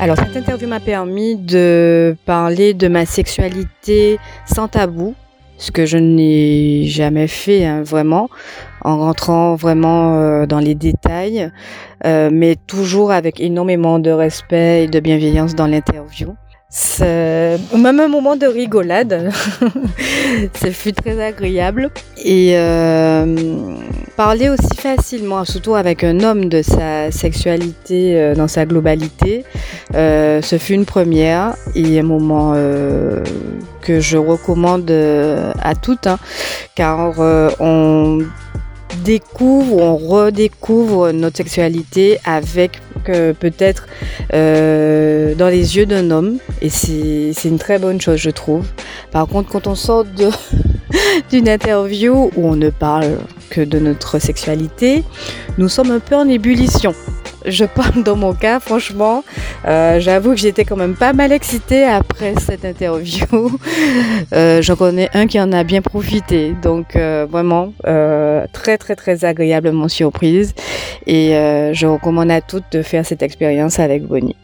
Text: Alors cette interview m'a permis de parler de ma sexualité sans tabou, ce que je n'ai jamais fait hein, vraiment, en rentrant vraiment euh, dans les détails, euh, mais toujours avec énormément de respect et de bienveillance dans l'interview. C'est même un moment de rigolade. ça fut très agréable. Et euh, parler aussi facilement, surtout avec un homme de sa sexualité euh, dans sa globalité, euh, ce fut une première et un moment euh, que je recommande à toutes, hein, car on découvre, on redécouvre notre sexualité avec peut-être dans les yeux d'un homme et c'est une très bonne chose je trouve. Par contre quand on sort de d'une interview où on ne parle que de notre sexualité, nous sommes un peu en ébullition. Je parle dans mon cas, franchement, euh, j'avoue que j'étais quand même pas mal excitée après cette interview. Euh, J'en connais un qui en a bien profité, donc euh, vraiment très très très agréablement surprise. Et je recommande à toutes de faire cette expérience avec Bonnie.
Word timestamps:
Alors 0.00 0.16
cette 0.16 0.34
interview 0.34 0.66
m'a 0.66 0.80
permis 0.80 1.36
de 1.36 2.16
parler 2.24 2.72
de 2.72 2.88
ma 2.88 3.04
sexualité 3.04 4.18
sans 4.46 4.66
tabou, 4.66 5.14
ce 5.58 5.70
que 5.70 5.84
je 5.84 5.98
n'ai 5.98 6.86
jamais 6.86 7.26
fait 7.26 7.66
hein, 7.66 7.82
vraiment, 7.82 8.30
en 8.80 8.96
rentrant 8.96 9.56
vraiment 9.56 10.18
euh, 10.18 10.46
dans 10.46 10.58
les 10.58 10.74
détails, 10.74 11.50
euh, 12.06 12.30
mais 12.32 12.56
toujours 12.66 13.12
avec 13.12 13.40
énormément 13.40 13.98
de 13.98 14.10
respect 14.10 14.84
et 14.84 14.86
de 14.86 15.00
bienveillance 15.00 15.54
dans 15.54 15.66
l'interview. 15.66 16.34
C'est 16.70 17.58
même 17.76 18.00
un 18.00 18.08
moment 18.08 18.36
de 18.36 18.46
rigolade. 18.46 19.30
ça 20.54 20.70
fut 20.70 20.92
très 20.92 21.22
agréable. 21.22 21.90
Et 22.24 22.52
euh, 22.54 23.26
parler 24.20 24.50
aussi 24.50 24.76
facilement, 24.76 25.46
surtout 25.46 25.76
avec 25.76 26.04
un 26.04 26.20
homme 26.20 26.50
de 26.50 26.60
sa 26.60 27.10
sexualité 27.10 28.20
euh, 28.20 28.34
dans 28.34 28.48
sa 28.48 28.66
globalité, 28.66 29.46
euh, 29.94 30.42
ce 30.42 30.58
fut 30.58 30.74
une 30.74 30.84
première 30.84 31.54
et 31.74 31.98
un 31.98 32.02
moment 32.02 32.52
euh, 32.54 33.24
que 33.80 33.98
je 33.98 34.18
recommande 34.18 34.90
à 34.90 35.74
toutes, 35.74 36.06
hein, 36.06 36.18
car 36.74 37.14
on 37.60 38.18
découvre, 39.04 39.78
on 39.78 39.96
redécouvre 39.96 41.12
notre 41.12 41.38
sexualité 41.38 42.18
avec 42.26 42.82
peut-être 43.06 43.86
dans 44.32 45.48
les 45.48 45.76
yeux 45.78 45.86
d'un 45.86 46.10
homme 46.10 46.36
et 46.60 46.68
c'est 46.68 47.32
une 47.44 47.58
très 47.58 47.78
bonne 47.78 47.98
chose 48.02 48.18
je 48.18 48.28
trouve. 48.28 48.66
Par 49.12 49.26
contre 49.26 49.48
quand 49.48 49.66
on 49.66 49.74
sort 49.74 50.04
de 50.04 50.28
d'une 51.30 51.48
interview 51.48 52.30
où 52.36 52.48
on 52.48 52.56
ne 52.56 52.70
parle 52.70 53.18
que 53.50 53.60
de 53.60 53.78
notre 53.78 54.18
sexualité, 54.18 55.02
nous 55.58 55.68
sommes 55.68 55.90
un 55.90 56.00
peu 56.00 56.14
en 56.14 56.28
ébullition. 56.28 56.94
Je 57.46 57.64
parle 57.64 58.02
dans 58.02 58.16
mon 58.16 58.34
cas, 58.34 58.60
franchement, 58.60 59.24
euh, 59.66 59.98
j'avoue 59.98 60.30
que 60.32 60.36
j'étais 60.36 60.64
quand 60.64 60.76
même 60.76 60.94
pas 60.94 61.12
mal 61.12 61.32
excitée 61.32 61.84
après 61.84 62.34
cette 62.38 62.64
interview. 62.64 63.26
Euh, 64.32 64.62
J'en 64.62 64.76
connais 64.76 65.08
un 65.14 65.26
qui 65.26 65.40
en 65.40 65.50
a 65.52 65.64
bien 65.64 65.80
profité, 65.82 66.54
donc 66.62 66.94
euh, 66.94 67.26
vraiment 67.28 67.72
très 67.84 68.78
très 68.78 68.94
très 68.94 69.24
agréablement 69.24 69.88
surprise. 69.88 70.54
Et 71.06 71.30
je 71.72 71.86
recommande 71.86 72.30
à 72.30 72.40
toutes 72.40 72.70
de 72.72 72.82
faire 72.82 73.04
cette 73.04 73.22
expérience 73.22 73.78
avec 73.78 74.04
Bonnie. 74.04 74.36